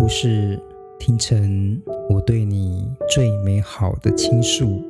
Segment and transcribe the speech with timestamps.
[0.00, 0.58] 故事
[0.98, 4.82] 听成我对你最美好的倾诉。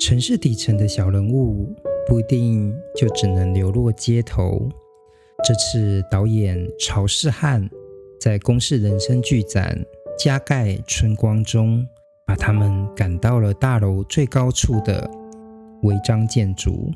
[0.00, 1.72] 城市底层的小人物
[2.08, 4.68] 不一定就只能流落街头。
[5.44, 7.70] 这次导演曹世翰
[8.20, 9.80] 在公视人生剧展
[10.24, 11.86] 《加盖春光》中，
[12.26, 15.08] 把他们赶到了大楼最高处的
[15.84, 16.90] 违章建筑。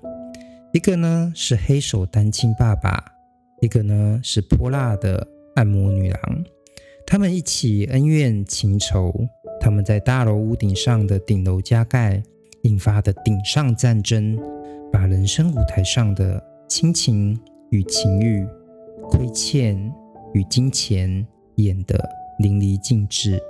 [0.72, 3.04] 一个呢是黑手单亲爸爸，
[3.60, 5.24] 一个呢是泼辣的
[5.54, 6.44] 按摩女郎。
[7.10, 9.12] 他们一起恩怨情仇，
[9.60, 12.22] 他们在大楼屋顶上的顶楼加盖
[12.62, 14.38] 引发的顶上战争，
[14.92, 17.36] 把人生舞台上的亲情
[17.70, 18.46] 与情欲、
[19.08, 19.76] 亏欠
[20.34, 21.98] 与金钱演得
[22.38, 23.42] 淋漓尽致。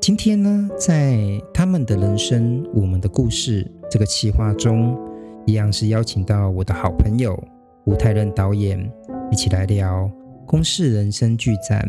[0.00, 1.18] 今天呢，在
[1.52, 4.98] 他们的人生，我们的故事这个企划中，
[5.44, 7.38] 一样是邀请到我的好朋友
[7.84, 8.90] 吴泰任导演，
[9.30, 10.10] 一起来聊
[10.46, 11.86] 公视人生剧展。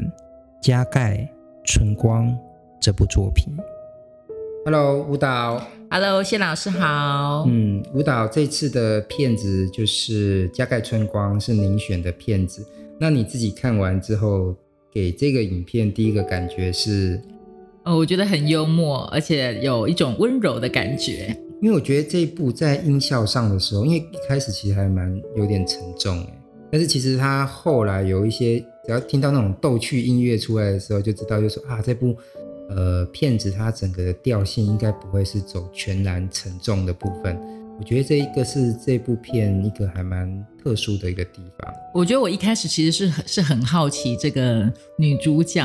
[0.66, 1.30] 加盖
[1.64, 2.36] 春光
[2.82, 3.56] 这部作品。
[4.66, 5.62] Hello，舞蹈。
[5.92, 7.46] Hello，谢老师好。
[7.48, 12.66] 嗯，舞蹈这次的片子就是《加盖春光》，是您选的片子。
[13.00, 14.56] 那你自己看完之后，
[14.92, 17.22] 给这个影片第一个感觉是？
[17.84, 21.28] 哦，我觉得很幽默，而且有一种温柔的感觉。
[21.62, 26.26] 因为我觉得这一部在音效上的时候，因为一开始其实还蛮有点沉重，
[26.72, 28.64] 但是其实他后来有一些。
[28.86, 32.16] 只要听到那种逗趣音乐出来的时候，就知道就说啊，这部
[32.70, 37.36] 呃片子它整个的调性应该不会是走全然沉重的部分。
[37.80, 41.74] 我觉得这一个是这部片一个还蛮特殊的一个地方。
[41.96, 45.64] 我觉得我一开始其实是很是很好奇这个女主角。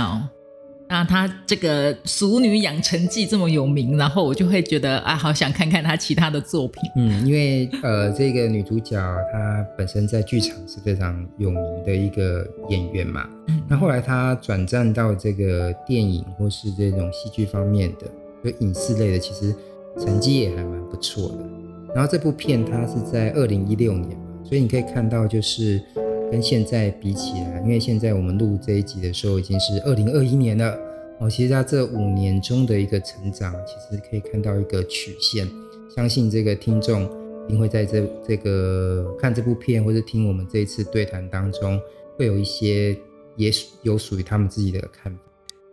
[0.90, 6.82] 那她这个《熟女养成记》这么有名，然后我就会觉得啊，好想看看她其他的作品。
[6.96, 8.96] 嗯，因为呃，这个女主角
[9.32, 13.28] 她本身在剧场是非常有名的一个演员嘛。
[13.46, 13.62] 嗯。
[13.68, 19.54] 那后来她转战到这个电影或是这种戏剧方面的，就影视类的，其实
[19.96, 21.48] 成绩也还蛮不错的。
[21.94, 25.80] 然后这部片它是在二零一六年嘛，所以你可以看到就是。
[26.30, 30.78] 跟现在比起来，因为现在我们录这一集的时候已经是二零二一年了
[31.18, 31.28] 哦。
[31.28, 35.48] 其实他这五年中的一个成长，其实可以看到一个曲线。
[35.94, 37.02] 相信这个听众
[37.46, 41.80] 一定会在这这个看这部片，或者听我们这一次对谈当中，
[42.16, 42.96] 会有一些
[43.36, 43.50] 也
[43.82, 45.20] 有属于他们自己的看法。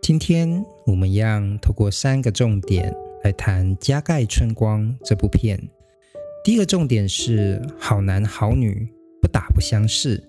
[0.02, 2.92] 今天我们一样透过三个重点
[3.22, 5.56] 来谈《加盖春光》这部片。
[6.42, 8.88] 第一个重点是好男好女
[9.20, 10.27] 不打不相识。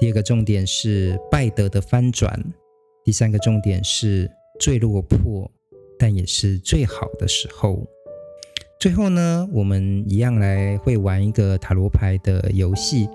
[0.00, 2.42] 第二个重点是拜德的翻转，
[3.04, 5.50] 第三个重点是最落魄，
[5.98, 7.86] 但也是最好的时候。
[8.80, 13.06] 最后呢，我们一样来会玩一个塔罗牌的游戏，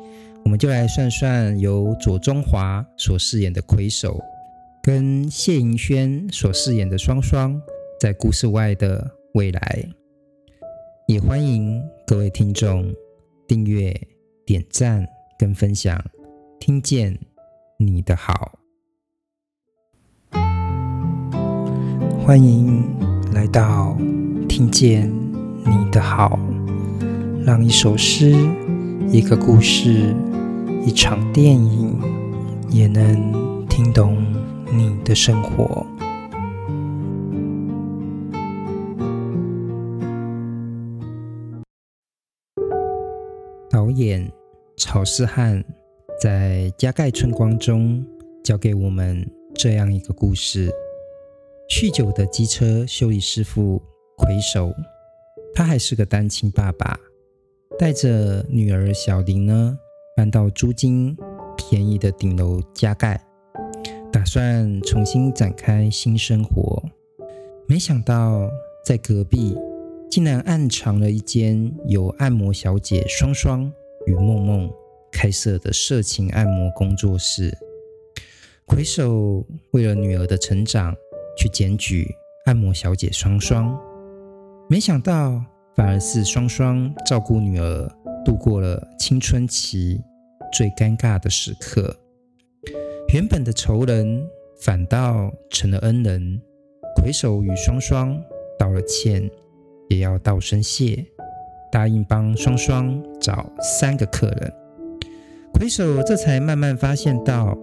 [0.44, 4.22] 我们就来算算由左中华所饰演的魁首，
[4.84, 7.60] 跟谢盈萱所饰演的双双
[8.00, 9.90] 在故事外的未来。
[11.08, 12.94] 也欢迎各位听众
[13.48, 13.92] 订阅、
[14.46, 15.04] 点赞
[15.40, 16.00] 跟分享。
[16.66, 17.16] 听见
[17.78, 18.58] 你的好，
[22.20, 22.84] 欢迎
[23.32, 23.96] 来到
[24.50, 25.08] 听见
[25.64, 26.40] 你的好，
[27.46, 28.32] 让一首诗、
[29.12, 30.16] 一个故事、
[30.84, 32.02] 一场电影，
[32.72, 34.18] 也能听懂
[34.76, 35.86] 你的生活。
[43.70, 44.28] 导演
[44.78, 45.64] 曹世翰。
[46.18, 48.04] 在《加盖春光》中，
[48.42, 50.72] 教给我们这样一个故事：
[51.70, 53.82] 酗酒的机车修理师傅
[54.18, 54.74] 魁首，
[55.54, 56.98] 他还是个单亲爸爸，
[57.78, 59.78] 带着女儿小玲呢，
[60.16, 61.16] 搬到租金
[61.58, 63.22] 便宜的顶楼加盖，
[64.10, 66.82] 打算重新展开新生活。
[67.68, 68.50] 没想到
[68.86, 69.58] 在隔壁，
[70.10, 73.70] 竟然暗藏了一间有按摩小姐双双
[74.06, 74.72] 与梦梦。
[75.16, 77.58] 开设的色情按摩工作室，
[78.66, 80.94] 魁首为了女儿的成长
[81.38, 82.06] 去检举
[82.48, 83.80] 按摩小姐双双，
[84.70, 85.42] 没想到
[85.74, 87.90] 反而是双双照顾女儿
[88.26, 90.02] 度过了青春期
[90.52, 91.96] 最尴尬的时刻，
[93.14, 94.22] 原本的仇人
[94.60, 96.42] 反倒成了恩人。
[96.98, 98.22] 魁首与双双
[98.60, 99.30] 道了歉，
[99.88, 101.06] 也要道声谢，
[101.72, 104.54] 答应帮双双找三个客人。
[105.58, 107.58] 魁首这才慢慢发现到，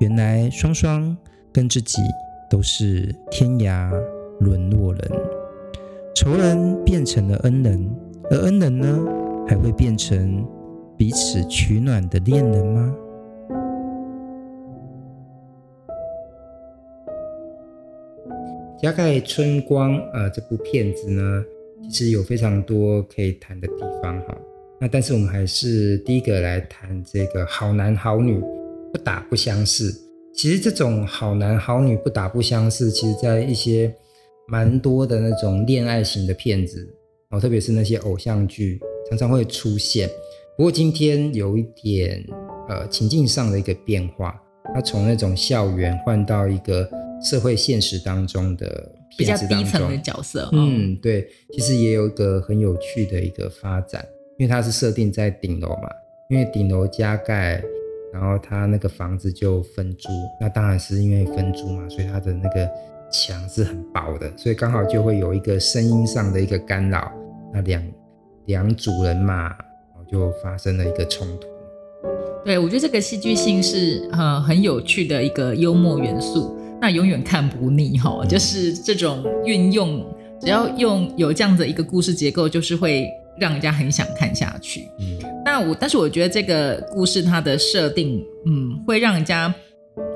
[0.00, 1.16] 原来双双
[1.50, 2.02] 跟自己
[2.50, 3.90] 都是天涯
[4.38, 5.10] 沦落人，
[6.14, 7.90] 仇人变成了恩人，
[8.30, 9.02] 而恩人呢，
[9.48, 10.46] 还会变成
[10.94, 12.94] 彼此取暖的恋人吗？
[18.78, 21.42] 加盖春光，呃，这部片子呢，
[21.90, 24.36] 其实有非常多可以谈的地方哈。
[24.80, 28.40] 那但是我们还是第一个来谈这个好男好女
[28.92, 29.92] 不打不相识。
[30.34, 33.92] 其实这种好男好女不打不相识，其实在一些
[34.46, 36.88] 蛮多的那种恋爱型的片子
[37.30, 40.08] 哦，特别是那些偶像剧，常常会出现。
[40.56, 42.24] 不过今天有一点
[42.68, 44.40] 呃情境上的一个变化，
[44.74, 46.88] 他从那种校园换到一个。
[47.20, 54.06] 社会现实当中的比较低层的角色，嗯，对，其实也有一个很有趣的一个发展，
[54.38, 55.90] 因为它是设定在顶楼嘛，
[56.28, 57.62] 因为顶楼加盖，
[58.12, 60.08] 然后它那个房子就分租，
[60.40, 62.70] 那当然是因为分租嘛，所以它的那个
[63.10, 67.12] 墙是很薄的，所以刚好就会有一个声音上的一个干扰，
[67.52, 67.82] 那两
[68.46, 69.54] 两组人嘛，
[70.10, 71.48] 就发生了一个冲突。
[72.44, 76.56] 对，我觉得这个戏剧性是呃很有趣的一个幽默元素。
[76.80, 80.06] 那永远看不腻哈，就是这种运用，
[80.40, 84.88] 只要用有这样的一个故事结构，就是会让人家很想看下去。
[84.98, 89.52] 嗯，那我但是我觉得这个故事它的设定，嗯，会让人家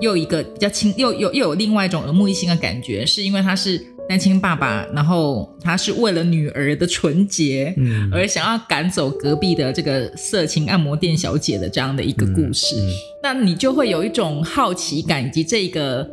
[0.01, 12.91] 又一个比较亲，又又又有另外一种耳目一新的感觉，是因为他是单亲爸爸，然后他是为了女儿的纯洁，嗯，而想要赶走隔壁的这个色情按摩店小姐的这样的一个故事，嗯嗯，
[13.23, 16.09] 那你就会有一种好奇感，以及这个。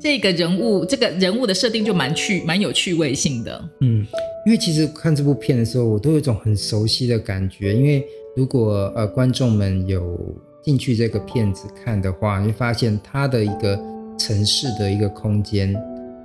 [0.00, 3.70] 这个人物，这个人物的设定就蛮趣，蛮有趣味性的。
[3.80, 4.06] 嗯，
[4.46, 7.74] 因为其实看这部片的时候，我都有一种很熟悉的感觉。
[7.74, 8.02] 因为
[8.34, 10.18] 如果呃观众们有
[10.62, 13.78] 进去这个片子看的话，你会发现它的一个
[14.18, 15.76] 城市的一个空间，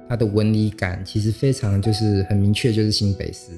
[0.07, 3.51] 它的纹理感其实非常就是很明确，就是新北市。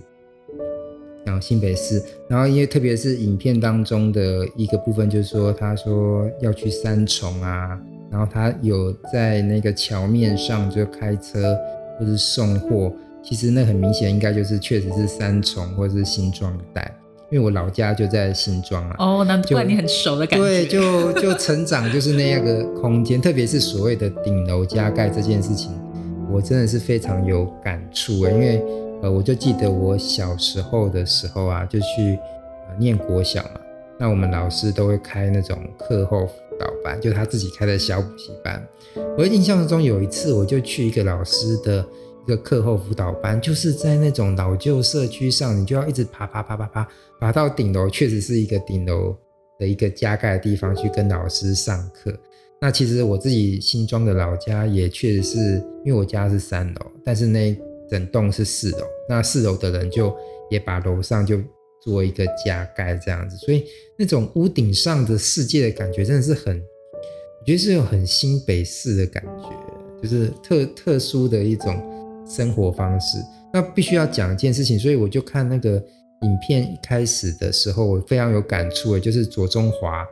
[1.26, 7.80] 然后新北市，然后因为特别是影片当中的一个部分，就是说他说要去三重啊。
[8.10, 11.58] 然后他有在那个桥面上就开车
[12.00, 16.90] 或是送货，其实那很明显应该就是确实是三重或者是新庄一带，
[17.30, 18.96] 因为我老家就在新庄啊。
[19.00, 20.46] 哦，难怪你很熟的感觉。
[20.46, 25.72] 对，就就成长就是那样个空间，特别是所谓的顶楼加盖这件事情，
[26.32, 28.64] 我真的是非常有感触诶，因为
[29.02, 32.18] 呃，我就记得我小时候的时候啊，就去
[32.80, 33.60] 念国小嘛，
[34.00, 36.28] 那我们老师都会开那种课后。
[36.60, 38.68] 导班就他自己开的小补习班。
[39.18, 41.86] 我印象中有一次，我就去一个老师的
[42.26, 46.88] 一个课后辅导班，就是在那种老旧社区上，你就要一直爬爬爬爬爬
[47.20, 49.16] 爬到顶楼，确实是一个顶楼
[49.60, 52.14] 的一个加盖的地方去跟老师上课。
[52.60, 55.38] 那其实我自己新庄的老家也确实是
[55.86, 57.56] 因为我家是三楼，但是那
[57.90, 60.16] 整栋是四楼，那四楼的人就
[60.50, 61.40] 也把楼上就。
[61.88, 63.64] 做一个加盖这样子，所以
[63.98, 66.58] 那种屋顶上的世界的感觉真的是很，
[67.40, 71.82] 我觉得是有很新北市的感觉，就是特特殊的一种
[72.30, 73.18] 生活方式。
[73.54, 75.76] 那必须要讲一件事情，所以我就看那个
[76.24, 80.06] 影片一开始的时候，我非常有感触的，就是左中华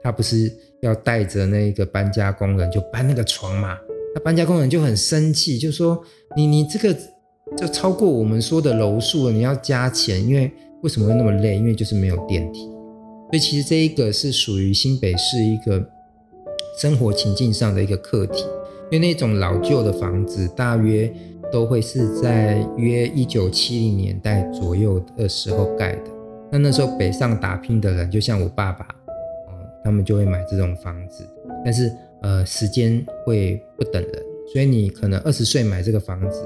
[0.00, 3.76] 他不是要带着那个搬家工人就搬那个床嘛，
[4.14, 6.00] 那搬家工人就很生气，就说
[6.36, 6.96] 你你这个
[7.56, 10.48] 就超过我们说的楼数了，你要加钱，因为。
[10.82, 11.56] 为什么会那么累？
[11.56, 15.84] 因为就是没有电梯，所以其实这一个是属于新北市一个
[16.80, 18.44] 生活情境上的一个课题。
[18.90, 21.12] 因为那种老旧的房子，大约
[21.52, 26.04] 都会是在约一九七零年代左右的时候盖的。
[26.50, 28.86] 那那时候北上打拼的人，就像我爸爸，
[29.84, 31.22] 他们就会买这种房子。
[31.64, 34.12] 但是呃，时间会不等人，
[34.52, 36.42] 所以你可能二十岁买这个房子。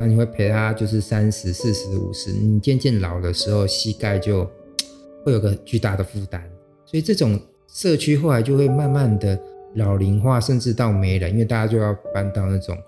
[0.00, 4.48] 那你会陪他，就是三十、四十、五十，你渐渐老的时候，膝盖就
[5.24, 6.40] 会有个巨大的负担，
[6.86, 9.38] 所以这种社区后来就会慢慢的
[9.74, 12.78] 老龄化，甚至到没人，因为大家就要搬到那种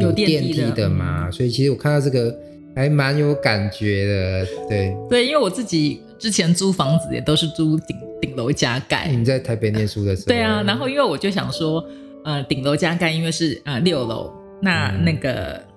[0.00, 1.30] 有电梯的嘛。
[1.30, 2.36] 所以其实我看到这个
[2.74, 9.06] 还蛮有感觉的，对对，因为我自己之前租房子也都是租顶顶楼加盖。
[9.08, 10.26] 你在台北念书的时候？
[10.26, 11.82] 对啊，然后因为我就想说，
[12.24, 15.52] 呃，顶楼加盖，因为是呃六楼，那那个。
[15.54, 15.75] 嗯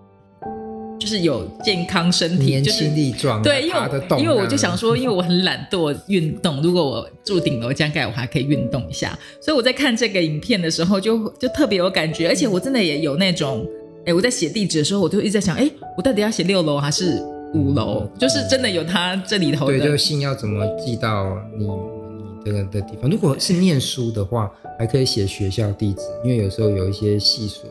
[1.00, 3.80] 就是有健康身体，年轻力壮，对，因为
[4.22, 9.18] 因为我就想说，因为我很懒惰运动，如果我住顶楼加盖，我还可以运动一下。
[9.40, 13.66] 所以我在看这个影片的时候就，就就特别有感觉，而且我真的也有那种，
[14.06, 18.06] 哎，我在写地址的时候，我就一直在想，哎，我到底要写六楼还是五楼？
[18.20, 23.10] 就是真的有他这里头的，对，就信要怎么寄到你你这个的地方？
[23.10, 27.64] 如果是念书的话，还可以写学校地址，因为有时候有一些系所。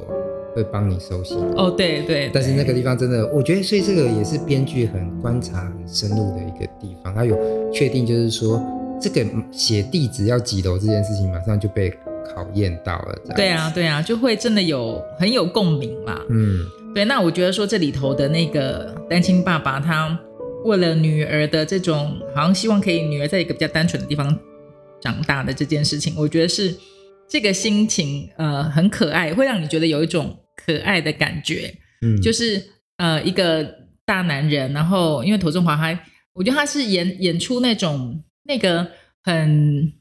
[0.54, 7.14] 会帮你收心哦，对对，但是那个地方真的，我觉得，所以这个也是编剧很观察很深入的一个地方。
[7.14, 7.36] 他有
[7.72, 8.62] 确定，就是说
[9.00, 11.90] 这个写地址要几楼这件事情，马上就被
[12.34, 13.18] 考验到了。
[13.36, 16.18] 对啊，对啊，就会真的有很有共鸣嘛。
[16.30, 16.64] 嗯，
[16.94, 20.18] 对，那我觉得说这里头的那个单亲爸爸，他
[20.64, 24.36] 为了女儿的这种，好像希望可以女儿在一个比较单纯的地方
[25.00, 26.74] 长大的这件事情，我觉得是
[27.28, 31.74] 这个心情，呃，很可爱，会让你觉得有一种可爱的感觉。
[32.02, 32.62] 嗯，就是
[32.96, 33.64] 呃，一个
[34.04, 35.98] 大男人，然后因为庹宗华他，
[36.34, 38.86] 我觉得他是演演出那种那个
[39.22, 39.92] 很，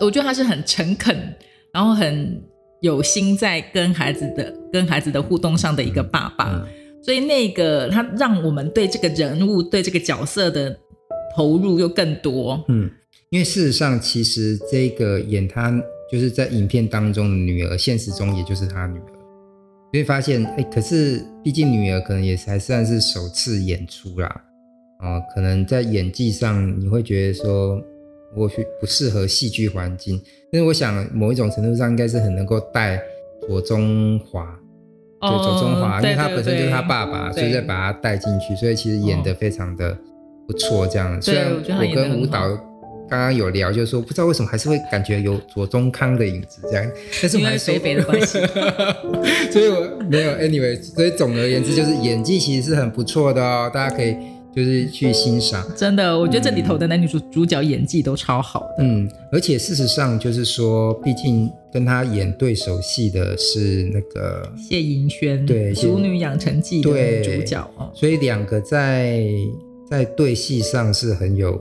[0.00, 1.36] 我觉得他是很诚恳，
[1.72, 2.42] 然后很。
[2.80, 6.62] 有心在跟孩子的跟孩子的互动上的一个爸爸，
[7.02, 10.78] 所以那个他让我们对这个人物对这个角色的
[11.34, 12.62] 投入又更多。
[12.68, 12.90] 嗯，
[13.30, 15.72] 因为事实上，其实这个演他
[16.14, 19.12] 就是在影片当中的女儿，现实中也就是他女儿。
[19.92, 24.28] 你会发现，哎，可是毕竟女儿可能也还算是首次演出啦，
[24.98, 27.82] 啊、呃，可能在演技上你会觉得说。
[28.36, 33.00] 我去不适合戏剧环境，但是我想某一种程度上应该是很能够带
[33.46, 34.58] 左中华，
[35.20, 39.96] 对左中华，因为他本身就是他爸爸，所以再把他带进去，所以其实演得非常的
[40.48, 40.84] 不错。
[40.84, 42.48] 这样，虽然我跟舞蹈
[43.08, 48.38] 刚刚有聊，就是说不知道为什么还是会感觉有左宗康的影子这样，但是我们还是肥肥的关系，
[49.52, 54.16] 所以我没有 anyway，所以总而言之就是演技其实是很不错的哦，大家可以。
[54.54, 58.84] 就是去欣赏，真的，我觉得这里头的男女主主角演技都超好的。
[58.84, 67.90] 嗯，而且事实上就是说，毕竟跟他演对手戏的是那个谢盈萱，对，《熟女养成记》的主角哦。
[67.92, 69.24] 所以两个在
[69.90, 71.60] 在对戏上是很有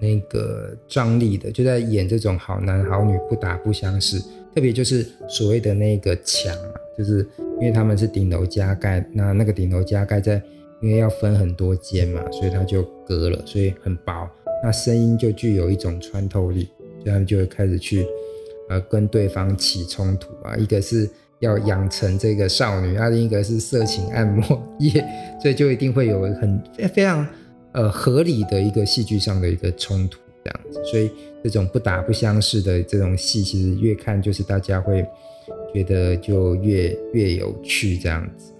[0.00, 4.18] 那个张力的，就在演这种好男好女不打不相识，
[4.54, 7.24] 特别就是所谓的那个墙嘛，就是
[7.60, 10.42] 因为他们是顶楼加盖，那那个顶楼加盖在。
[10.82, 14.26] 因为要分很多间嘛，所以他就隔了，所以很薄，
[14.64, 18.06] 那声音就具有一种穿透力，所以他们就会开始去
[18.70, 20.56] 呃跟对方起冲突啊。
[20.56, 21.06] 一个是
[21.40, 24.42] 要养成这个少女，啊，另一个是色情按摩
[24.78, 25.04] 业，
[25.42, 26.58] 所以就一定会有很
[26.94, 27.28] 非常
[27.72, 30.80] 呃合理的一个戏剧上的一个冲突这样子。
[30.90, 31.10] 所以
[31.42, 35.04] 这种不打不相识的这种戏，其实越看就是大家会
[35.72, 38.52] 觉得就越越有趣这样子。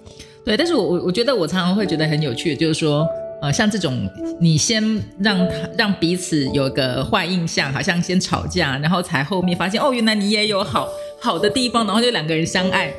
[0.44, 3.06] 对，但是我我我觉得我常常会觉得很有趣，就是说，
[3.42, 4.08] 呃，像这种
[4.40, 4.82] 你先
[5.18, 10.88] 让他让彼此有个坏印象，好像先吵架，然后才后面发现哦，原来你也有好
[11.20, 12.90] 好的地方，然后就两个人相爱，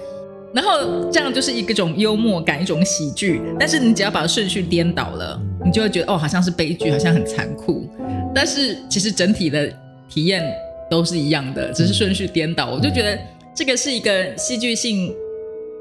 [0.53, 3.41] 然后这样就是一个种幽默感，一种喜剧。
[3.59, 7.89] 但是你只要把顺序颠倒了，你就会觉得哦，好像是悲剧，好像很残酷。
[8.33, 9.71] 但是其实整体的
[10.09, 10.43] 体验
[10.89, 12.69] 都是一样的，只是顺序颠倒。
[12.71, 13.17] 我就觉得
[13.55, 15.13] 这个是一个戏剧性。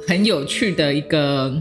[0.09, 1.53] 很有趣的一个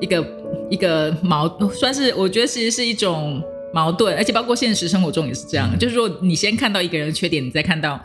[0.00, 0.26] 一个
[0.70, 3.42] 一个矛，算是我觉得其实是一种
[3.74, 5.68] 矛盾，而且包括现实生活中也是这样。
[5.70, 8.02] 嗯、就是说，你先看到一个人的缺点，你再看到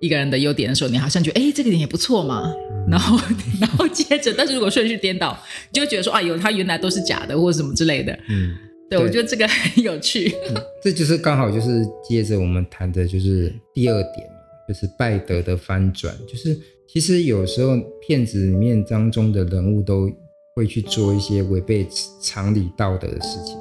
[0.00, 2.52] 一个人的优点的时候，你好像觉得哎，这个点也不错嘛。
[2.52, 3.18] 嗯、然后
[3.60, 5.38] 然后接着，但是如果顺序颠倒，
[5.70, 8.12] 你就会觉得说啊，有他原来都是假的，或者什么之类的。
[8.28, 8.54] 嗯，
[8.90, 10.34] 对，对我觉得这个很有趣。
[10.50, 14.26] 嗯、这就是刚好就是接着我们谈的就是第二点，
[14.68, 16.58] 就是拜德的翻转，就是。
[16.86, 20.08] 其实有时候片子里面当中的人物都
[20.54, 21.84] 会去做一些违背
[22.22, 23.56] 常理道德的事情，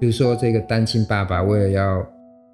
[0.00, 2.00] 比如说这个单亲爸爸为了要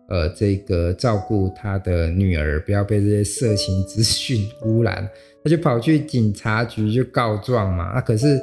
[0.09, 5.09] 呃这个照顾他的女儿不要被这些色情资讯污染，
[5.43, 7.85] 他就跑去警察局就告状嘛。
[7.85, 8.41] 啊，可是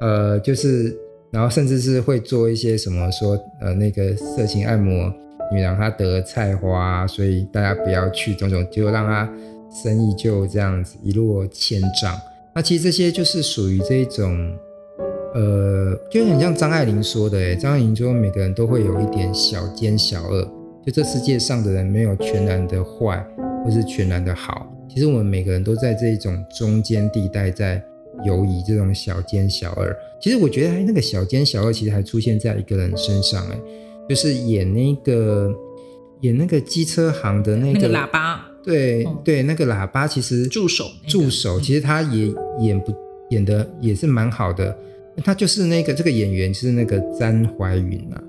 [0.00, 0.96] 呃就是
[1.30, 5.12] 然后甚至是会做一些什么说呃那个色情按摩
[5.52, 9.30] 女郎她得菜花，所以大家不要去，种种就让她。
[9.82, 12.16] 生意就这样子一落千丈，
[12.54, 14.56] 那其实这些就是属于这种，
[15.34, 20.48] 呃，就很像张爱玲说的，诶，张爱玲说每个人都会有一点小奸小恶，
[20.84, 23.24] 就这世界上的人没有全然的坏，
[23.64, 27.82] 或是全然的好，其实我们每个人都在这种中间地带在
[28.24, 29.96] 游移，这种小奸小恶。
[30.20, 33.58] 其实我觉得那个小奸小恶其实还出现在一个人身上，诶，
[34.08, 35.50] 就是演那个
[36.20, 38.46] 演那个机车行的那个，那个喇叭。
[38.62, 42.94] 对对，那个喇叭其实助手，助手其实他也演不
[43.30, 44.74] 演的也是蛮好的，
[45.22, 48.22] 他就是那个这个演员是那个詹怀云啊，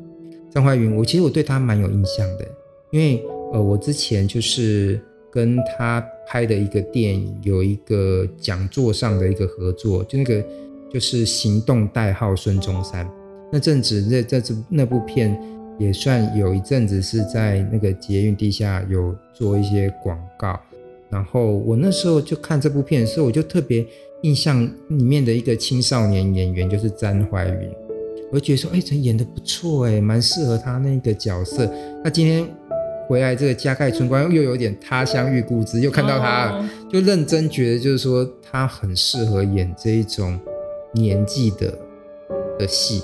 [0.56, 2.48] 詹怀云，我其实我对他蛮有印象的，
[2.90, 3.22] 因为
[3.52, 4.98] 呃我之前就是
[5.30, 10.42] 跟他拍的一个电影有一个讲座上的一个合作，就那个
[10.90, 13.06] 就是行动代号孙中山，
[13.52, 15.38] 那阵子那这这那部片。
[15.78, 20.58] 也算有一阵子是在那个捷运地下有做一些广告，
[21.10, 23.86] 然后我那时候就看这部片的时候，我就特别
[24.22, 27.70] 印象里面的一个青少年演员就是詹怀云，
[28.32, 31.70] 我就觉得说，哎，这演的不错，哎，蛮适合他那个角色。
[32.03, 32.46] 那今天
[33.08, 40.39] 回来这个加盖春官又有点他乡遇故知，又看到他，就认真觉得就是说他很适合演这一种
[40.94, 41.77] 年纪的
[42.58, 43.03] 的戏，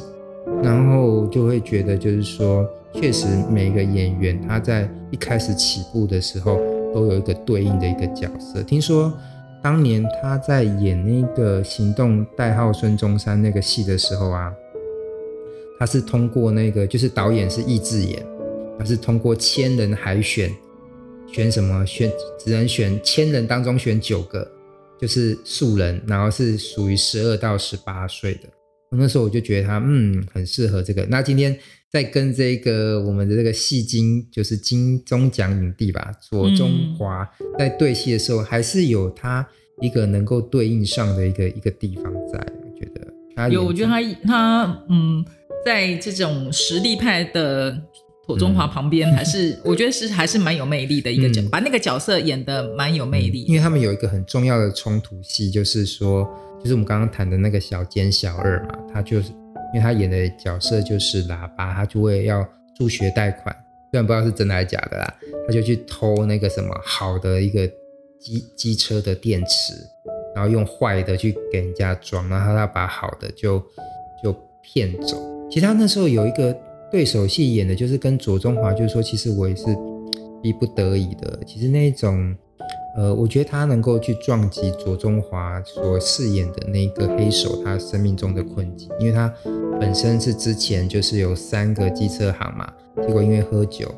[0.63, 6.57] 然后就会觉得就是说，确实每个演员他在一开始起步的时候
[6.93, 8.63] 都有一个对应的一个角色。
[8.63, 9.13] 听说
[9.61, 14.51] 当年他在演那个行动代号孙中山那个戏的时候啊，
[15.81, 18.23] 他是通过那个就是导演是易智言，
[18.77, 20.55] 他是通过千人海选，
[21.33, 24.47] 选什么选只能选千人当中选九个。
[24.99, 28.41] 就是素人，然后是属于十二到十八岁的。
[28.91, 31.03] 那时候我就觉得他嗯很适合这个。
[31.09, 31.57] 那今天
[31.89, 39.43] 在跟这个我们的这个戏精，就是金钟奖影帝吧，左中华在对戏的时候，还是有他
[39.81, 42.37] 一个能够对应上的一个一个地方在。
[42.37, 45.25] 我觉得有，我觉得他他嗯，
[45.65, 47.77] 在这种实力派的。
[48.23, 53.41] 妥中华旁边还是， 我觉得是还是蛮有魅力的一个角，嗯、把那个角色演得蛮有魅力。
[53.45, 56.23] 因为他们有一个很重要的冲突戏，就是说，
[56.61, 59.31] 就是我们刚刚谈的那个小奸小二嘛，他就是
[59.73, 63.53] 因为他演的角色就是喇叭，他就会要助学贷款，
[63.91, 65.13] 虽然不知道是真的还是假的啦，
[65.47, 67.67] 他就去偷那个什么好的一个
[68.19, 69.73] 机机车的电池，
[70.35, 73.59] 然后用坏的去给人家装，然后他把好的就
[74.23, 75.30] 就骗走。
[75.51, 76.57] 其实他那时候有一个。
[76.91, 79.63] 对手戏演的就是跟左中华，就是说，其实我也是
[80.43, 81.39] 逼不得已的。
[81.47, 82.35] 其实那种，
[82.97, 89.33] 呃，我觉得他能够去撞击左中华所饰演的那个黑手，他生命中的困境，因为他
[89.79, 93.89] 本身是之前就是有三个机车行嘛，结果因为喝酒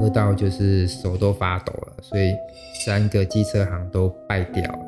[0.00, 2.32] 喝到就是手都发抖了，所以
[2.82, 4.78] 三个机车行都败掉了，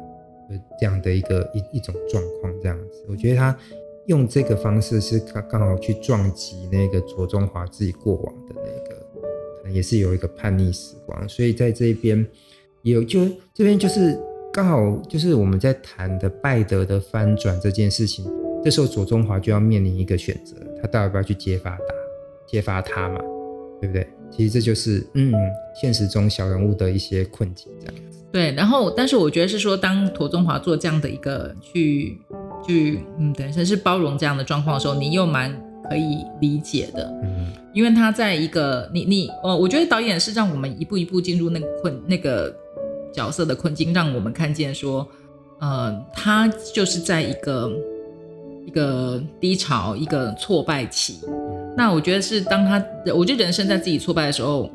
[0.49, 3.55] 就这样的一个一一种状况，这样子，我觉得他。
[4.07, 12.27] 用这个方式是刚刚好去撞击那个左中华自己过往的那个，也是有一个叛逆时光，所以在这边
[12.83, 13.21] 有就
[13.55, 14.19] 这边就是
[14.53, 18.25] 刚好就是我们在谈的拜德的翻转这件事情，
[18.65, 21.85] 这时候左中华就要面临一个选择，他到底要不要去揭发他，
[22.49, 23.21] 揭发他嘛，
[23.81, 24.07] 对不对？
[24.31, 25.33] 其实这就是嗯，
[25.81, 27.95] 现实中小人物的一些困境这样。
[28.33, 32.19] 对，然后但是我觉得是说，当左中华做这样的一个去。
[32.67, 35.51] 去嗯，等于是包容这样的状况的时候，你又蛮
[35.89, 42.55] 可以理解的，嗯，因为他在一个你你呃，我觉得导演是让我们一步一步进入那个困那个
[43.13, 45.07] 角色的困境，让我们看见说，
[45.61, 47.73] 呃，他就是在一个
[48.67, 51.21] 一个低潮，一个挫败期。
[51.77, 54.71] 那我觉得是当他，我觉得人生在自己挫败的时候，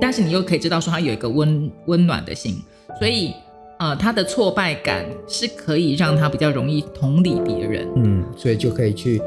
[0.00, 2.56] 但是你又可以知道说他有一个温温暖的心，
[2.98, 3.32] 所以。
[3.80, 9.20] 呃，他的挫败感是可以让他比较容易同理别人，嗯，所以就可以去，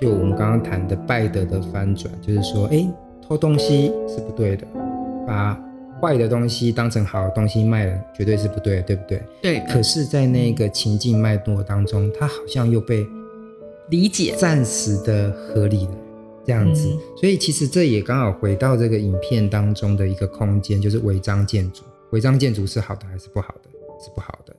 [0.00, 2.84] 就我们刚刚谈的拜德的翻转，就是说，哎，
[3.26, 4.66] 偷东西是不对的，
[5.24, 5.56] 把
[6.02, 9.22] 坏的东西当成好的东西卖了，绝对是不对的，对不对？
[9.40, 9.62] 对。
[9.72, 13.06] 可是，在那个情境脉络当中，他好像又被
[13.90, 15.92] 理解，暂时的合理了，
[16.44, 16.88] 这样子。
[17.16, 21.84] 所以，其实这也刚好回到这个影片当中的一个空间，就是违章建筑。
[22.10, 23.69] 违章建筑是好的还是不好的？
[24.02, 24.54] 是不好的，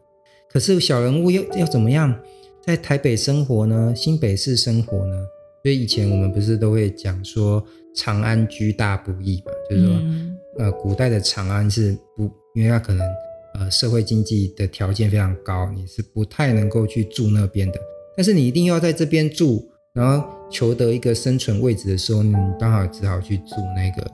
[0.50, 2.14] 可是小人物要要怎么样
[2.62, 3.94] 在台北生活呢？
[3.96, 5.16] 新北市生活呢？
[5.64, 7.64] 所以以前我们不是都会讲说
[7.96, 12.24] 长安居大不易嘛，就是说，嗯、呃，古代的长安是不，
[12.56, 13.08] 因为它可能
[13.56, 17.80] 呃社会经济的条件非常高，你是不太能够去住那边的。
[18.16, 24.10] 但是你一定要在这边住，然后求得一个生存位置的时候，你刚好只好去住那个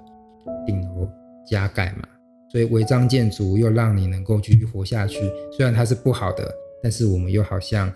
[0.66, 1.08] 顶楼
[1.50, 2.08] 加盖嘛。
[2.50, 5.20] 所以违章建筑又让你能够继续活下去，
[5.52, 6.50] 虽然它是不好的，
[6.82, 7.92] 但是我们又好像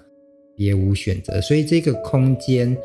[0.55, 1.39] 别无选择。
[1.39, 2.75] 所以这个空间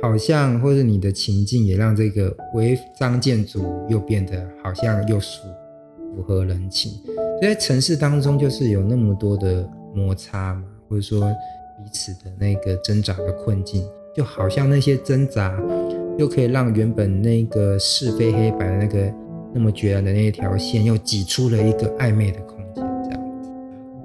[0.00, 5.42] 好像或者你的情境也让这个违章建筑又变得好像又属
[6.14, 6.92] 符合人情。
[7.04, 11.20] 所以在城市当中就是有那么多的摩擦嘛，或者说
[11.76, 13.84] 彼此的那个挣扎的困境，
[14.14, 15.60] 就好像那些挣扎
[16.16, 19.12] 又可以让原本那个是非黑白的那个。
[19.56, 23.50] 那么决然的那一条线，又挤出了一个暧昧的空间，这样子。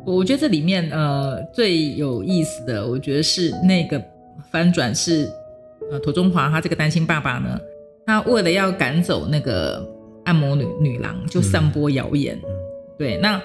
[0.06, 4.02] 我觉得这里面呃最有意思的，我觉得是那个
[4.50, 5.30] 翻转是
[5.92, 7.60] 呃庹宗华他这个单亲爸爸呢，
[8.06, 9.86] 他为了要赶走那个
[10.24, 12.38] 按摩女女郎，就散播谣言。
[12.38, 12.50] 嗯、
[12.98, 13.42] 对，那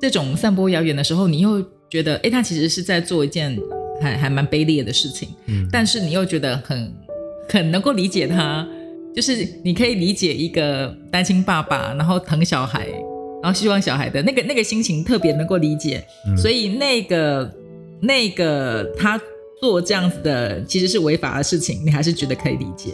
[0.00, 3.54] 这种散播谣言的时候，你又觉得，哎，他其实是在做一件
[4.00, 5.28] 还还蛮卑劣的事情。
[5.48, 6.94] 嗯，但是你又觉得很
[7.50, 8.66] 很能够理解他。
[9.14, 12.86] 就是你可以理解一个单亲爸爸，然后疼小孩，
[13.42, 17.52] 然后希望小孩的那个那个心情特别能够理解，嗯、所以那个
[18.00, 19.20] 那个他
[19.60, 22.92] 做这样子的其实是违法的事情，你还是觉得可以理解。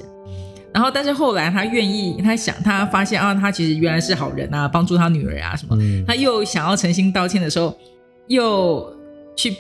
[0.70, 7.74] 然后，但是后来他愿意，他想他发现啊，他其实原来是好人啊，帮助他女儿啊什么，嗯、他又想要诚心道歉的时候，
[8.26, 8.94] 又
[9.35, 9.57] 去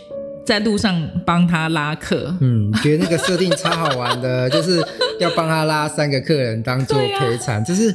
[0.48, 2.34] 在路上帮他拉客。
[2.40, 4.82] 嗯，觉得那个设定超好玩的，就是
[5.20, 7.94] 要帮他拉三个客人当做陪产，就、啊、是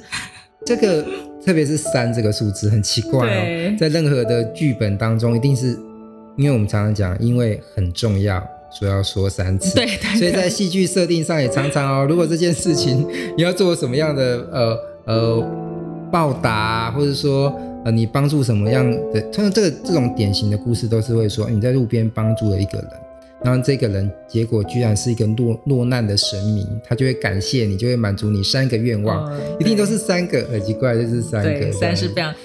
[0.64, 1.04] 这个，
[1.44, 5.76] 特别是三这个数字很奇怪哦，在任何的剧本当中，一定是
[6.38, 8.42] 因为我们常常讲，因为很重要。
[8.76, 15.44] 说要说三次，对，对，对，所以在戏剧设定上也常常哦，如果这件事情你要做什么样的呃呃
[16.12, 17.56] 报答，或者说
[17.86, 22.90] 呃你帮助什么样的，通常这个这种典型的故事都是会说你在路边帮助了一个人，
[23.44, 32.36] 然后这个人结果居然是一个落落难的神明，他就会感谢你，就会满足你三个愿望，嗯、一定都是三个，很奇怪就是三个，对，三是非常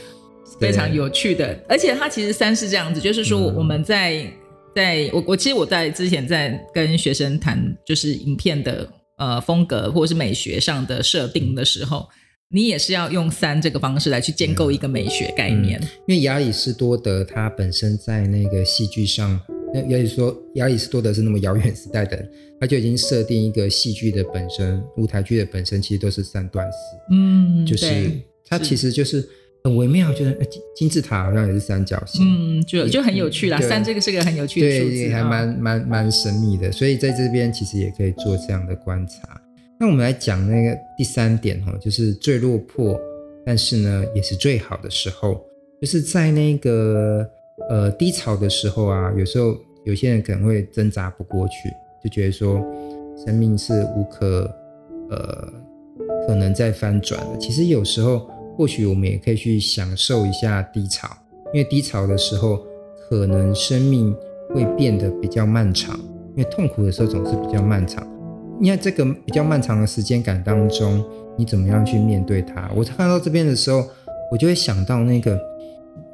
[0.60, 4.14] 非常有趣的，而且它其实三是这样子，就是说我们在。
[4.14, 4.32] 嗯
[4.74, 12.06] 在我我其实我在之前在跟学生谈就是影片的呃风格或者是美学上的设定的时候，
[12.50, 15.78] 你也是要用三这个方式来去建构一个美学概念。
[15.80, 19.38] 嗯、因为亚里士多德他本身在那个戏剧上，
[19.74, 22.30] 那也就是说亚里士多德是那么遥远时代的人，
[22.60, 26.76] 他就已经设定一个戏剧的本身，舞台剧的本身其实都是三段式。
[27.12, 28.10] 嗯，就是
[28.44, 29.28] 它其实就是。
[29.64, 33.60] 很微妙，就是金金字塔好像也是三角形，嗯，就就很有趣啦。
[33.60, 36.70] 三这个是个很有趣的数字，对，还蛮蛮蛮神秘的。
[36.70, 39.42] 所以在这边其实也可以做这样的观察。
[39.78, 42.98] 那我们来讲那个第三点哈，就是最落魄，
[43.44, 45.40] 但是呢也是最好的时候，
[45.80, 47.28] 就是在那个
[47.70, 51.70] 呃低潮的时候啊，有时候有些人可能会挣扎不过去，
[52.02, 52.60] 就觉得说
[53.24, 54.50] 生命是无可
[55.10, 55.52] 呃
[56.26, 57.38] 可能再翻转的。
[57.38, 58.28] 其实有时候。
[58.58, 61.08] 或许我们也可以去享受一下低潮，
[61.54, 62.66] 因为低潮的时候，
[63.08, 64.12] 可能生命
[64.52, 65.96] 会变得比较漫长。
[66.34, 68.04] 因为痛苦的时候总是比较漫长。
[68.60, 71.04] 因为这个比较漫长的时间感当中，
[71.36, 72.70] 你怎么样去面对它？
[72.74, 73.84] 我看到这边的时候，
[74.30, 75.38] 我就会想到那个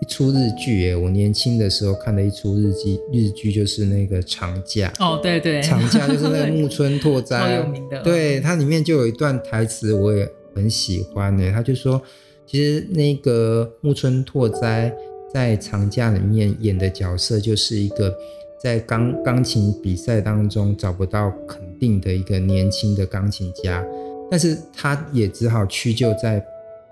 [0.00, 4.92] 一出日剧，哎，我年轻的时候看的一出日剧，日剧就是那个长假。
[5.00, 8.02] 哦，对对，长假 就是那个木村拓哉，有名的。
[8.02, 11.50] 对，它里面就有一段台词，我也很喜欢呢。
[11.52, 12.00] 他就说。
[12.46, 14.94] 其实那个木村拓哉
[15.32, 18.14] 在长假里面演的角色，就是一个
[18.60, 23.84] 在钢钢琴比赛当中找不到肯定的一个年轻的钢琴家，
[24.30, 26.44] 但是他也只好屈就在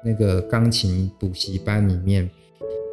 [0.04, 2.28] 那个钢琴补习班里面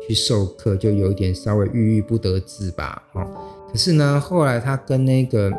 [0.08, 3.04] 去授课，就有点稍微郁郁不得志吧。
[3.14, 3.28] 哈，
[3.72, 5.52] 可是呢，后来他跟那个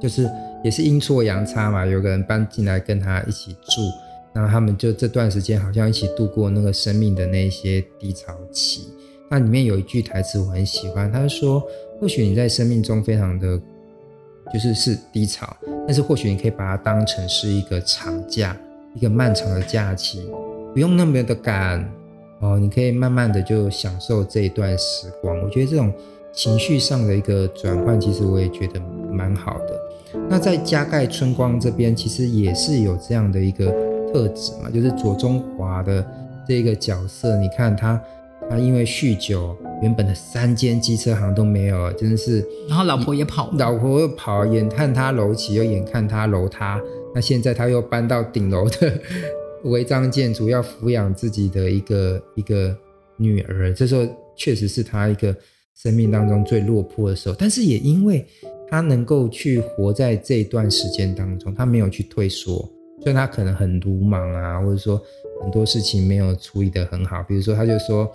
[0.00, 0.28] 就是
[0.64, 3.82] 也是阴错阳差嘛，有个人搬进来跟他一起住。
[4.34, 8.88] 然后他们就这段时间好像一起度过那个生命的那些低潮期。
[9.30, 11.62] 那里面有一句台词我很喜欢，他说
[12.00, 13.60] ：“或许你在生命中非常的，
[14.54, 18.56] 就是是低潮，但是或许你可以把它当成是一个长假，
[18.94, 20.30] 一个漫长的假期，
[20.72, 21.84] 不用那么的赶
[22.38, 25.36] 哦，你可以慢慢的就享受这一段时光。
[25.42, 25.92] 我觉得这种
[26.32, 29.80] 情绪上的一个转换，其实我也觉得蛮好的。
[30.30, 33.74] 那在加盖春光这边，其实也是有这样的一个。”
[34.14, 36.06] 特质嘛，就是左中华的
[36.46, 38.00] 这个角色，你看他，
[38.48, 42.46] 他因为酗酒，原本的三间机车行都没有了，真的是。
[42.68, 46.80] 然后老婆也跑了，老婆又跑，眼看他楼起，又眼看他楼塌，
[47.14, 49.00] 那现在他又搬到顶楼的
[49.64, 52.76] 违章建筑，要抚养自己的一个一个
[53.16, 55.34] 女儿，这时候确实是他一个
[55.74, 58.24] 生命当中最落魄的时候，但是也因为
[58.68, 62.68] 他能够去活在这段时间当中，他没有去退缩。
[63.02, 65.00] 虽然他可能很鲁莽啊，或者说
[65.42, 67.22] 很多事情没有处理得很好。
[67.24, 68.10] 比如说，他就说，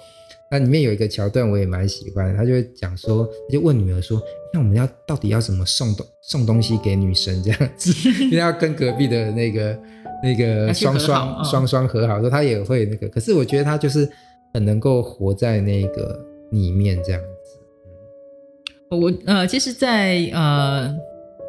[0.52, 4.22] 那里面有一个桥段我也蛮喜欢，他就会讲说，他就问女儿说，
[4.54, 7.92] 那我们要到底要怎么送东送东西给女生这样子？
[8.26, 9.80] 因为要跟隔壁的那个
[10.24, 13.08] 那个双双双双和好，说他也会那个。
[13.10, 14.10] 可是我觉得他就是
[14.54, 16.20] 很能够活在那个
[16.52, 18.98] 里面这样子。
[18.98, 20.96] 我呃，其实在，在呃。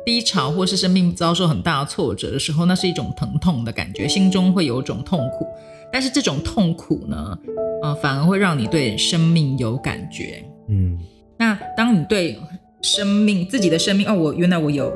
[0.02, 5.46] 低潮或是生命遭受很大的挫折的时候，那是一种疼痛的感觉，心中会有一种痛苦。
[5.92, 7.38] 但是这种痛苦呢，
[7.82, 10.44] 呃，反而会让你对生命有感觉。
[10.68, 10.98] 嗯，
[11.38, 12.38] 那当你对
[12.82, 14.92] 生命自己的生命，哦，我原来我有，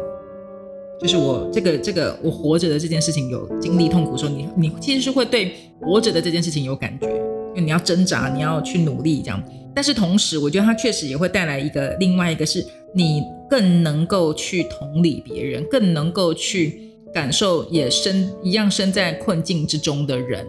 [1.01, 9.42] 就是我这个这个我活着的这件事情有经历痛苦的时候，你你其实是会对活着的这件事情有感觉，因为你要挣扎，你要去努力这样。
[9.75, 20.47] 但是同时，我觉得它确实也会带来一个另外一个是你更能够去同理别人，更能够去感受也身一样身在困境之中的人。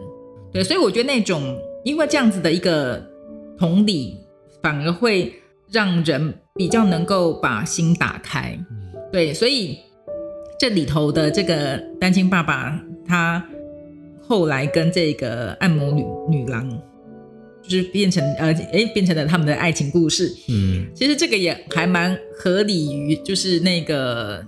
[0.53, 3.01] 对，所以我觉得那种因为这样子的一个
[3.57, 4.17] 同理，
[4.61, 5.33] 反而会
[5.71, 8.59] 让人比较能够把心打开。
[9.11, 9.77] 对，所以
[10.59, 13.47] 这里头的这个单亲爸爸，他
[14.27, 16.69] 后来跟这个按摩女女郎。
[17.67, 20.31] 就是变成呃诶变成了他们的爱情故事。
[20.49, 24.45] 嗯，其实这个也还蛮合理于就是那个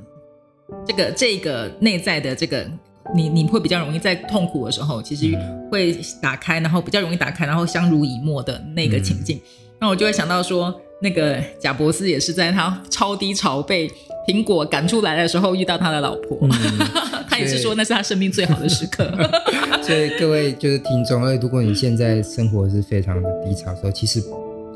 [0.86, 2.70] 这个这个内在的这个
[3.16, 5.38] 你你会比较容易在痛苦的时候，其实
[5.72, 9.38] 会打开，然后比较容易打开，然后相濡以沫的那个情境。
[9.38, 9.42] 嗯、
[9.82, 13.90] 那我就会想到说，那个贾伯斯也是在他超低潮被
[14.28, 16.38] 苹果赶出来的时候遇到他的老婆。
[16.42, 16.50] 嗯
[17.30, 19.12] 他也是说那是他生命最好的时刻
[19.84, 24.24] 所以各位就是听众，如果你现在生活是非常的低潮的时候，其实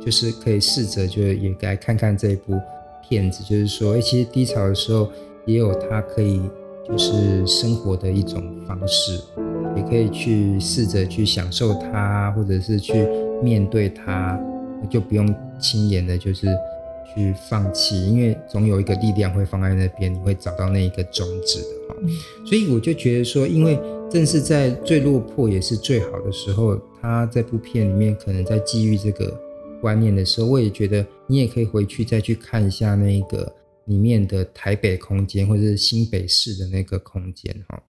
[0.06, 2.60] 就是可以试着就也该看看这一部
[3.10, 5.10] 片子，就是说，哎，其实低潮的时候
[5.46, 6.40] 也有他可以
[6.92, 9.20] 就是生活的一种方式，
[9.78, 13.08] 也可以去试着去享受它，或者是去
[13.42, 14.38] 面对它，
[14.90, 16.48] 就不用轻言的，就是
[17.16, 21.96] 去放弃，因为总有一个力量会放在那边，你会找到那一个种子的哈。
[22.46, 29.34] 所以我就觉得说，因为正是在最落魄也是最好的时候，他这部片里面可能在基于这个
[29.80, 33.50] 观念的时候，我也觉得你也可以回去再去看一下那个
[33.92, 37.84] 里面的台北空间或者是新北市的那个空间哈，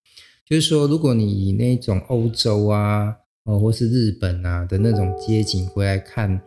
[0.44, 6.40] 就是说，如果你以那种欧洲啊，哦或是日本啊的那种街景回来看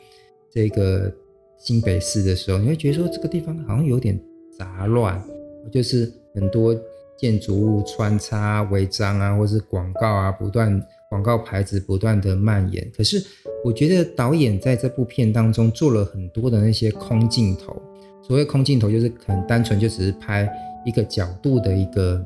[0.52, 1.12] 这个
[1.58, 4.20] 新北市的时候，你会觉得说这个地方好像有点
[4.58, 5.24] 杂乱，
[5.72, 6.76] 就是很多。
[7.18, 12.91] 建筑物穿插违章啊，或是广告啊，不断广告牌子不断的蔓延。
[12.94, 13.26] 可是
[13.63, 17.82] 我觉得导演在这部片当中做了很多的那些空镜头。
[18.28, 20.50] 所谓空镜头，就是可能单纯就只是拍
[20.86, 22.26] 一个角度的一个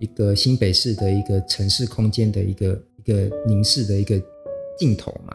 [0.00, 4.20] 一个新北市的一个城市空间的一个一个凝视的一个
[4.78, 5.34] 镜头嘛。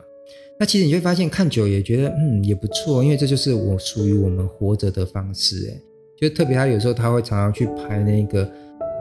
[0.60, 5.70] 那其实你会发现看久也觉得嗯也不错，因为这就是我属于我们活着的方式。
[5.70, 5.82] 哎，
[6.20, 8.50] 就特别他有时候他会常常去拍那个。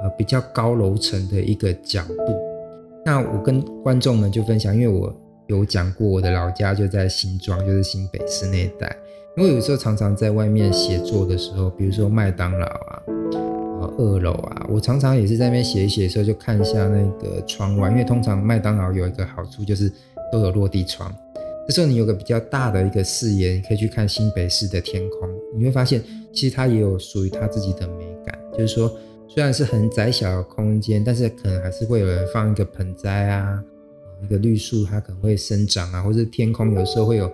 [0.02, 2.38] 呃，比较高楼层的一个角度。
[3.02, 5.10] 那我跟观众们就分享，因为我
[5.46, 8.94] 有讲过，我的老家就在新庄，就是新北市那一带。
[9.36, 13.02] 因为有时候常常在外面写作的时候，比如说麦当劳啊，
[13.98, 17.90] 二楼啊，我常常也是在那边写一写的时候，就看一下那个窗外。
[17.90, 19.92] 因为通常麦当劳有一个好处就是
[20.32, 21.14] 都有落地窗，
[21.68, 28.90] 这时候你有个比较大的一个视野，你可以去看新北市的天空，你会发现其实它也有属于它自己的美感，就是说。
[29.28, 33.62] 虽然是很窄小的空间，但是可能还是会有人放一个盆栽啊，
[34.22, 37.30] 一个绿树它可能会生长啊，或是天空有时候会有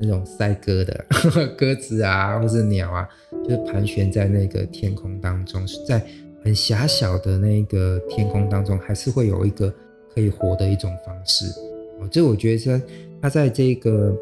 [0.00, 1.04] 那种赛鸽的
[1.56, 3.08] 鸽子啊，或是鸟啊，
[3.44, 6.02] 就是盘旋在那个天空当中，在
[6.44, 9.72] 很狭小的那个天空当中，还是会有一个
[10.14, 11.46] 可以活的一种方式。
[12.00, 12.80] 哦，这我觉得说
[13.20, 14.16] 他在这个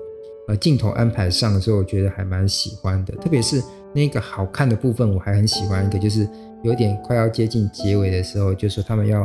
[0.49, 3.63] 呃镜头安排上的时候，我觉得还蛮喜欢的，特别是
[3.95, 6.29] 那个好看的部分，我还很喜欢一个就是。
[6.65, 9.21] 有点快要接近结尾的时候，就说他们要，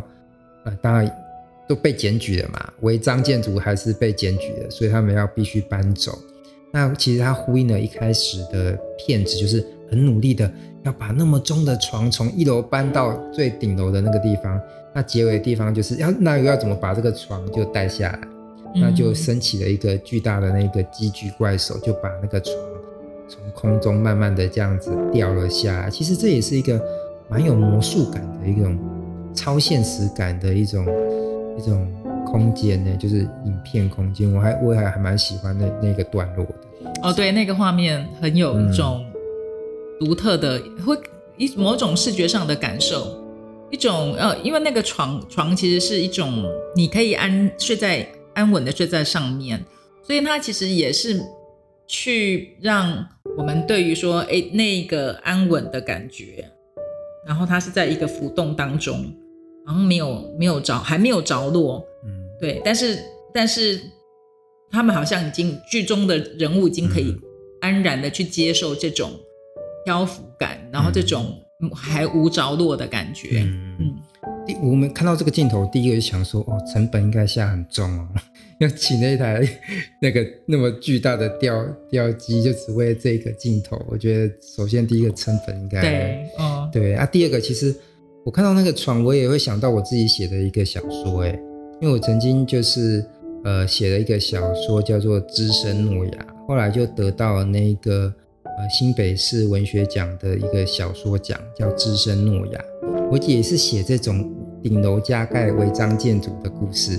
[0.65, 1.11] 呃，当然
[1.67, 6.15] 都被检举了嘛，违章建筑还是被检举的，所以他们要必须搬走。
[6.73, 10.51] 那其实它呼应了一开始的片子，就是很努力的
[10.83, 14.59] 要把那么重的床从一楼搬到最顶楼的那个地方。
[14.93, 18.19] 那结尾的地方就是要，那又要怎么把这个床就带下来？
[18.75, 22.55] 那就升起了一个巨大的那个机具怪手，就把那个床
[23.29, 25.89] 从空中慢慢的这样子掉了下来。
[25.89, 26.81] 其实这也是一个。
[27.29, 28.77] 蛮有魔术感的一种
[29.33, 30.86] 超现实感的一种
[31.57, 31.88] 一种
[32.33, 36.55] 空间呢，就是影片空间，我还我还还蛮喜欢那那个段落的。
[37.03, 39.05] 哦，对，那个画面很有一种
[39.99, 40.97] 独特的，嗯、会
[41.37, 43.23] 一某种视觉上的感受，
[43.69, 46.43] 一种呃，因为那个床床其实是一种
[46.75, 49.63] 你可以安睡在安稳的睡在上面，
[50.01, 51.21] 所以它其实也是
[51.85, 56.49] 去让我们对于说，哎，那个安稳的感觉。
[57.27, 59.13] 然后它是在一个浮动当中，
[59.65, 61.92] 然后没有没有着，还没有着落，嗯，
[62.43, 62.99] 对，但是
[63.34, 63.79] 但是
[64.69, 67.15] 他们好像已经剧中的人物已经可以
[67.62, 69.12] 安然的去接受这种
[69.86, 71.34] 漂浮感，嗯、然后这种
[71.73, 73.39] 还无着落的感觉，
[73.79, 73.95] 嗯。
[74.62, 78.06] 我们看到这个镜头，第一个就想说，哦，成本应该下很重哦，
[78.60, 79.41] 要请那台
[80.01, 83.82] 那个那么巨大的吊吊机，就只为这个镜头。
[83.88, 87.06] 我觉得，首先第一个成本应该对，哦，对啊。
[87.06, 87.73] 第二个，其实
[88.25, 91.39] 我看到那个床，我也会想到我自己写的一个小说，哎，
[91.83, 93.05] 因为我曾经就是
[93.43, 96.11] 呃写了一个小说叫做《只声诺亚》，
[96.47, 98.03] 后来就得到了那个
[98.45, 102.65] 呃新北市文学奖的一个小说奖，叫《只声诺亚》。
[103.11, 106.97] 我也是写这种顶楼加盖违章建筑的故事，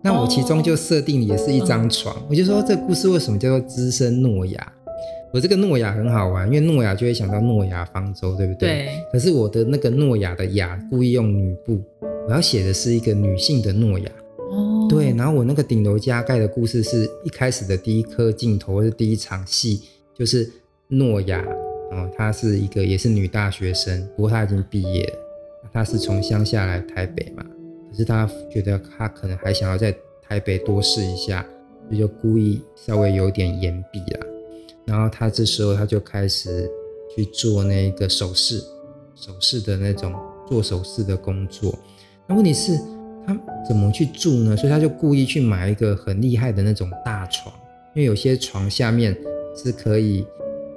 [0.00, 4.72] 那我其中就设定也是一张床，我就说这个故事为什么叫做只声诺亚？
[5.32, 8.68] 我这个诺亚很好玩，因为诺亚就会想到诺亚方舟，对不对？
[8.68, 8.88] 对。
[9.10, 11.82] 可是我的那个诺亚的亚故意用女部，
[12.28, 14.10] 我要写的是一个女性的诺亚。
[14.90, 20.50] 对，然后我那个顶楼加盖的故事是一开始的第一颗镜头是第一场戏，就是
[20.88, 21.40] 诺亚
[21.92, 25.12] 哦，她是一个也是女大学生，不过她已经毕业了。
[25.72, 27.44] 她是从乡下来台北嘛，
[27.88, 31.46] 可是她觉得她可能还想要在台北多试一下，
[31.86, 34.26] 所以就故意稍微有点延毕啦。
[34.84, 36.68] 然后她这时候她就开始
[37.14, 38.60] 去做那个首饰，
[39.14, 40.12] 首饰的那种
[40.48, 41.78] 做首饰的工作。
[42.26, 42.76] 那问题是。
[43.26, 44.56] 他怎么去住呢？
[44.56, 47.54] 所以他就故意去买一个很厉害的那种大床，
[47.94, 49.16] 因为有些床下面
[49.56, 50.26] 是可以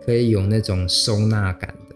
[0.05, 1.95] 可以有那种收纳感的，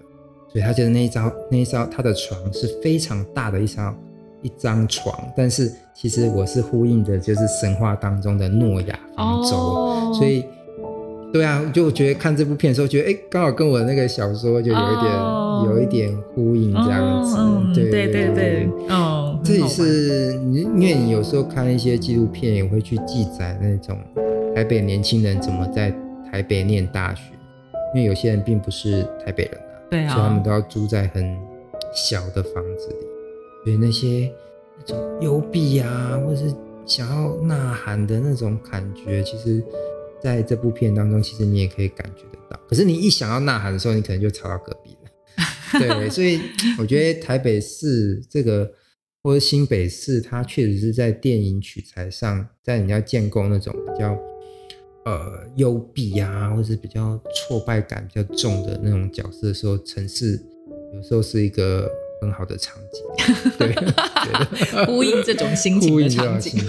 [0.51, 3.97] 所以他觉得那一张那一张他的床是非常大的一张
[4.41, 5.17] 一张床。
[5.35, 10.45] 但是其实我是呼应的，就是神话当中的诺亚方舟，哦、所以
[11.33, 17.35] 对啊，就我觉得看这部片的时候，觉得哎，刚好跟我那个小说就有一点、哦、有一点呼应这样子。
[17.35, 18.69] 哦、对对对对，
[19.37, 19.41] 哦。
[19.43, 23.99] 这也是你，因为你有时候看一些纪录片，也会去记载那种
[24.55, 25.93] 台北年轻人怎么在
[26.31, 27.31] 台北念大学，
[27.93, 31.37] 因为有些人并不是台北人啊，对啊，所以他们都要住在很
[31.93, 32.95] 小的房子里，
[33.63, 34.31] 所以那些
[34.79, 36.53] 那种幽闭啊，或者是
[36.85, 39.63] 想要呐喊的那种感觉，其实
[40.21, 42.59] 在这部片当中，其实你也可以感觉得到。
[42.67, 46.39] 可是你一想要呐喊的时候，你可能就吵到隔壁了，对，所以
[46.77, 48.69] 我觉得台北市这个。
[49.27, 54.17] 或者新北市，它确实是在电影取材上，在你要建构那种比较
[55.03, 60.41] 呃幽闭啊，或者是比较挫败感比较重的那种角色的时候，城市
[60.93, 61.91] 有时候是一个。
[62.19, 66.63] 很好的场景， 对，呼应这种心情的场景。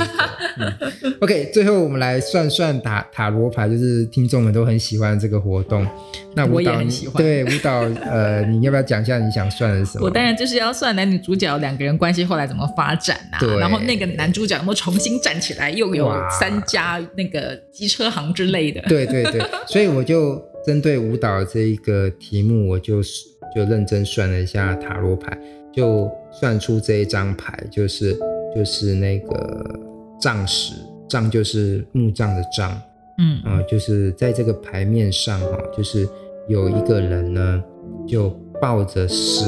[0.59, 0.73] 嗯、
[1.21, 5.87] OK，最后我们来算算塔塔罗牌，就是听众们都很喜欢这个活动。
[6.35, 7.17] 那舞蹈，我也很喜欢。
[7.23, 10.05] 对，舞蹈，呃，你要不要讲一下你想算的是什么？
[10.05, 13.39] 我当然就是要算男女主角两个人关系后来怎么发展啊。
[13.59, 18.81] 然后那个男主角有没有重新站起来，又有三家那个机车行之类的。
[18.83, 23.38] 对对对，所以我就针对舞蹈这一个题目，我就是。
[23.55, 25.37] 就认真算了一下塔罗牌，
[25.73, 28.19] 就算出这一张牌，就是
[28.55, 29.81] 就是那个
[30.21, 30.75] 藏石，
[31.09, 32.73] 藏就是墓葬的葬，
[33.19, 36.09] 嗯啊、呃，就是在这个牌面上哈，就是
[36.49, 37.63] 有一个人呢，
[38.07, 38.31] 就
[38.61, 39.45] 抱着十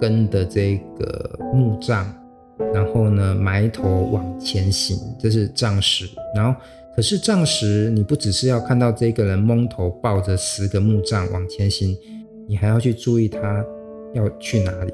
[0.00, 2.12] 根的这个木杖，
[2.72, 6.06] 然后呢埋头往前行，这是藏石。
[6.34, 6.58] 然后
[6.94, 11.96] 可是藏石，你不只是要看到这个人蒙头抱着十个木杖往前行。
[12.48, 13.64] 你还要去注意他
[14.14, 14.92] 要去哪里。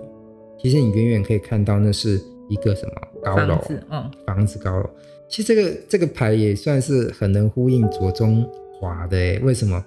[0.59, 3.57] 其实你远远可以看到，那是一个什么高楼？
[3.57, 4.89] 房子，嗯，房子高楼。
[5.29, 9.39] 其实这个这个牌也算是很能呼应左中华的诶。
[9.41, 9.85] 为什么？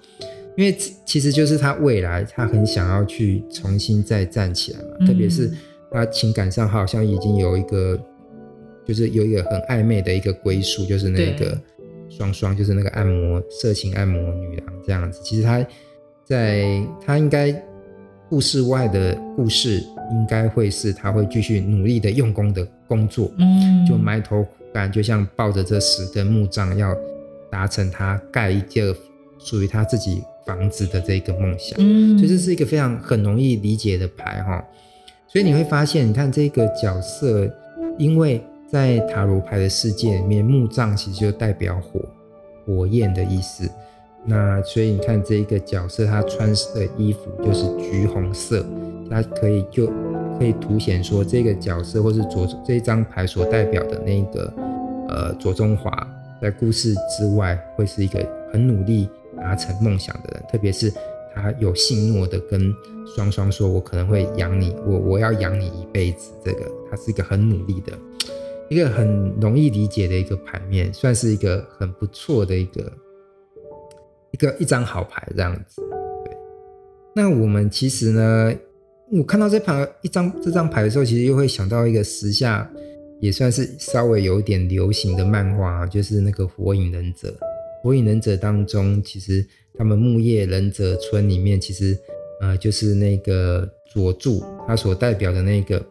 [0.58, 0.76] 因为
[1.06, 4.98] 其实就是他未来他很想要去重新再站起来嘛。
[5.00, 5.50] 嗯、特别是
[5.92, 7.98] 他情感上好像已经有一个，
[8.86, 11.58] 就是有一个很暧昧的一个归属，就是那个
[12.10, 15.22] 双双，就是那个按摩色情按摩女郎这样子。
[15.24, 15.66] 其实他。
[16.26, 17.56] 在他应该
[18.28, 19.78] 故事外的故事，
[20.12, 26.96] 应该会是他会继续努力的用功的工作，嗯，就埋头苦干，就像抱着这十根木杖，要
[27.52, 28.96] 达成他盖一个
[29.38, 34.66] 属于他自己房子的这个梦想，嗯，所以这是一个非常很容易理解的牌哈。
[35.28, 37.48] 所以你会发现，你看这个角色，
[38.00, 42.02] 因为在塔罗牌的世界里面，木杖其实就代表火，
[42.66, 43.70] 火焰的意思。
[44.28, 48.66] 那所以你看这一个角色，他穿的衣服就是橘红色，
[49.08, 49.86] 他可以就
[50.40, 54.54] 可以凸显说这个角色或是左这一张牌所代表的那个
[55.08, 55.92] 呃左中华，
[56.42, 59.08] 在故事之外会是一个很努力
[59.38, 60.92] 达成梦想的人，特别是
[61.36, 62.74] 他有信诺的跟
[63.16, 67.94] 双双说，我可能会养你，我我要养你一辈子，这个他是一个很努力的，
[68.70, 72.92] 一个很容易理解的一个牌面，算是一个很不错的一个。
[74.36, 75.82] 一个一张好牌这样子，
[76.26, 76.38] 对。
[77.16, 78.54] 那我们其实呢，
[79.10, 82.70] 我看到这盘一张这张牌的时候，其实又会想到一个时下
[83.22, 87.30] 也算是稍微有点流行的漫画，就是那个《火影忍者》。
[87.82, 91.98] 《火影忍者》当中，其实他们木叶忍者村里面，其实
[92.42, 95.86] 呃，就是那个佐助他所代表的那个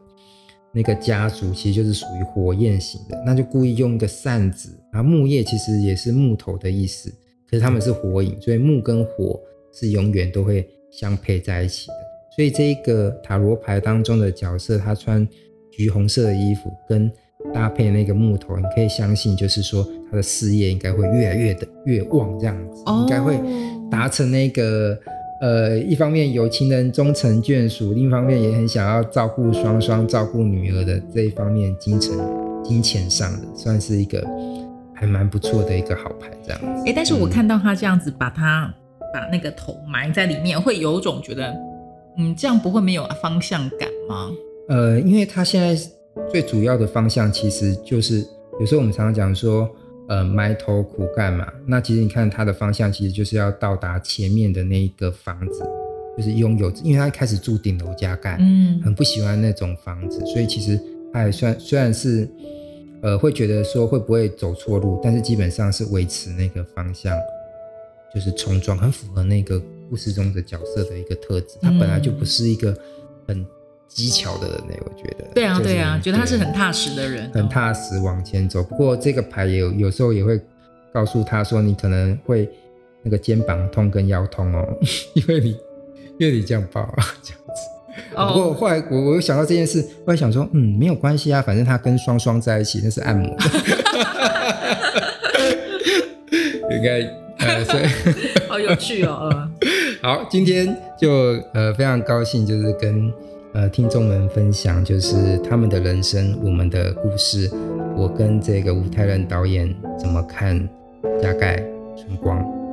[0.71, 3.23] 那个家族，其实就是属于火焰型的。
[3.25, 7.11] 那就故意用一个扇子，然后木叶其实也是木头的意思。
[7.51, 9.41] 可是他们是火影，所以木跟火
[9.73, 11.95] 是永远都会相配在一起的。
[12.37, 15.27] 所以这一个塔罗牌当中的角色，他穿
[15.71, 17.11] 橘红色的衣服，跟
[17.53, 23.39] 搭配那个木头，你可以相信，就是说他的事业应该会越来越的越旺，这样子，应该会
[23.91, 24.99] 达成那个
[25.41, 32.17] 呃，一方面有情人终成眷属，另一方面也很想要照顾双双、照顾女儿的这一方面，金钱
[32.65, 34.27] 金钱上的算是一个
[34.95, 36.67] 还蛮不错的一个好牌，这样子。
[36.83, 38.75] 哎、欸，但是我看到他这样子把他、嗯、
[39.13, 41.55] 把那个头埋在里面，会有种觉得，
[42.17, 44.31] 嗯，这样不会没有方向感吗？
[44.69, 45.77] 呃，因为他现在
[46.31, 48.25] 最主要的方向其实就是，
[48.61, 49.69] 有时候我们常常讲说，
[50.09, 51.47] 呃，埋头苦干嘛。
[51.67, 55.63] 那其实你看他的方向，其实就是要到达前面的那一个房子，
[56.17, 60.81] 就是拥有，因为他开始住顶楼加盖，嗯，很不喜欢那种房子，所以其实
[61.13, 62.29] 他也算虽然是。
[63.05, 67.15] 呃，会觉得说会不会走错路，但是基本上是维持那个方向，
[68.15, 71.59] 就是冲撞，很符合那个故事中的角色的一个特质。
[71.61, 72.75] 他本来就不是一个
[73.27, 73.47] 很
[73.87, 75.25] 技巧的人呢，我觉得。
[75.35, 78.63] 对啊，对啊，觉得他是很踏实的人，很踏实往前走。
[78.63, 80.41] 不过这个牌也有有时候也会
[80.91, 82.49] 告诉他说，你可能会
[83.03, 84.67] 那个肩膀痛跟腰痛哦，
[85.13, 85.51] 因为你
[86.19, 87.41] 因为你这样抱啊，这样
[88.15, 88.33] 子。
[88.33, 93.27] 不过后来我我又想到这件事，后来想说，嗯，没有关系啊，反正他跟双双在一起，那是按摩，
[96.71, 97.01] 应该
[97.39, 97.85] 呃，所以
[98.49, 99.49] 好有趣哦。
[100.03, 101.11] 好，今天就
[101.53, 103.13] 呃非常高兴，就是跟
[103.53, 107.51] 呃听众们分享，就是他们的人生，我们的故事，
[107.97, 110.69] 我跟这个吴泰任导演怎么看
[111.21, 111.57] 加盖
[111.97, 112.64] 春光。